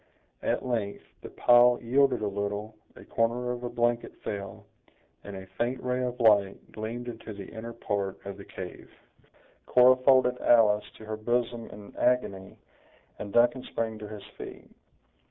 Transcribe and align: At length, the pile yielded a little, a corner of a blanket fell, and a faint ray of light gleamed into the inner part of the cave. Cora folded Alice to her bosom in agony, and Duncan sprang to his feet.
At 0.41 0.65
length, 0.65 1.03
the 1.21 1.29
pile 1.29 1.77
yielded 1.79 2.23
a 2.23 2.27
little, 2.27 2.75
a 2.95 3.05
corner 3.05 3.51
of 3.51 3.61
a 3.61 3.69
blanket 3.69 4.17
fell, 4.23 4.65
and 5.23 5.35
a 5.35 5.45
faint 5.59 5.79
ray 5.83 6.01
of 6.01 6.19
light 6.19 6.71
gleamed 6.71 7.07
into 7.07 7.33
the 7.33 7.45
inner 7.45 7.71
part 7.71 8.17
of 8.25 8.37
the 8.37 8.43
cave. 8.43 8.89
Cora 9.67 9.97
folded 9.97 10.39
Alice 10.39 10.89
to 10.97 11.05
her 11.05 11.17
bosom 11.17 11.67
in 11.69 11.95
agony, 11.97 12.57
and 13.19 13.31
Duncan 13.31 13.61
sprang 13.61 13.99
to 13.99 14.07
his 14.07 14.23
feet. 14.39 14.71